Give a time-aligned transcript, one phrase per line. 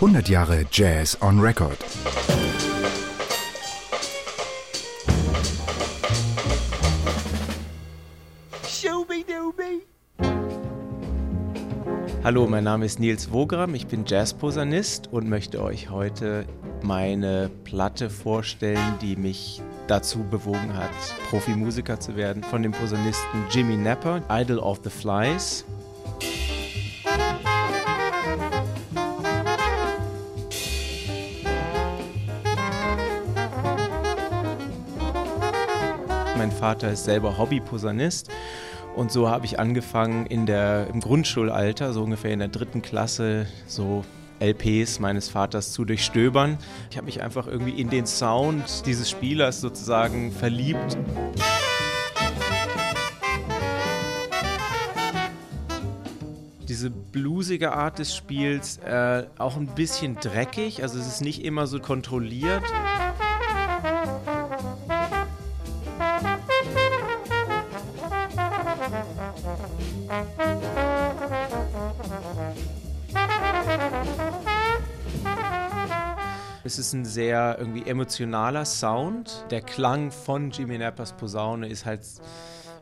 [0.00, 1.78] 100 Jahre Jazz on Record.
[12.22, 16.44] Hallo, mein Name ist Nils Wogram, ich bin Jazzposaunist und möchte euch heute
[16.82, 20.90] meine Platte vorstellen, die mich dazu bewogen hat,
[21.30, 25.64] Profimusiker zu werden, von dem Posaunisten Jimmy Napper, Idol of the Flies.
[36.36, 38.28] Mein Vater ist selber Hobby-Posaunist
[38.94, 43.46] und so habe ich angefangen in der, im Grundschulalter, so ungefähr in der dritten Klasse,
[43.66, 44.04] so
[44.38, 46.58] LPs meines Vaters zu durchstöbern.
[46.90, 50.98] Ich habe mich einfach irgendwie in den Sound dieses Spielers sozusagen verliebt.
[56.68, 61.66] Diese bluesige Art des Spiels, äh, auch ein bisschen dreckig, also es ist nicht immer
[61.66, 62.62] so kontrolliert.
[76.66, 79.46] Es ist ein sehr irgendwie emotionaler Sound.
[79.52, 82.00] Der Klang von Jimmy Nappers Posaune ist halt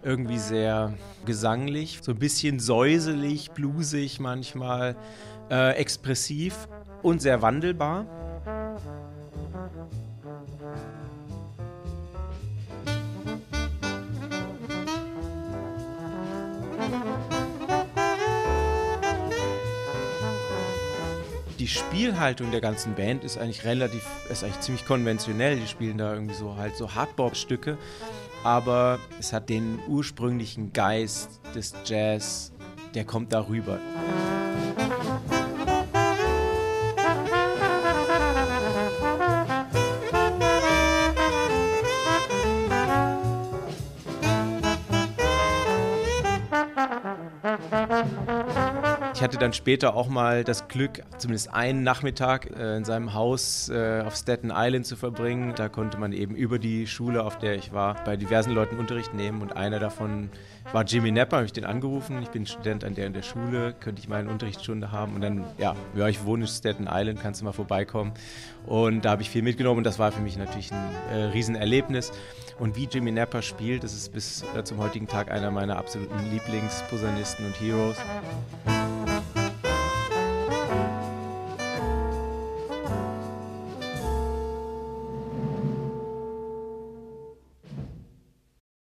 [0.03, 0.95] irgendwie sehr
[1.27, 4.97] gesanglich, so ein bisschen säuselig, bluesig manchmal,
[5.51, 6.67] äh, expressiv
[7.03, 8.07] und sehr wandelbar.
[21.65, 25.57] Die Spielhaltung der ganzen Band ist eigentlich relativ, ist eigentlich ziemlich konventionell.
[25.57, 27.79] Die spielen da irgendwie so halt so Hardbop-Stücke,
[28.43, 32.53] aber es hat den ursprünglichen Geist des Jazz,
[32.95, 33.79] der kommt darüber.
[49.15, 53.69] Ich hatte dann später auch mal das Glück, zumindest einen Nachmittag äh, in seinem Haus
[53.69, 55.53] äh, auf Staten Island zu verbringen.
[55.55, 59.15] Da konnte man eben über die Schule, auf der ich war, bei diversen Leuten Unterricht
[59.15, 60.31] nehmen und einer davon
[60.73, 62.23] war Jimmy Napper, habe ich den angerufen.
[62.23, 65.45] Ich bin Student an der in der Schule, könnte ich meine Unterrichtsstunde haben und dann,
[65.59, 68.13] ja, ja, ich wohne in Staten Island, kannst du mal vorbeikommen.
[68.67, 72.11] Und da habe ich viel mitgenommen und das war für mich natürlich ein äh, Riesenerlebnis.
[72.59, 76.31] Und wie Jimmy Napper spielt, das ist bis äh, zum heutigen Tag einer meiner absoluten
[76.33, 77.99] Lieblingsposaunisten und Heroes.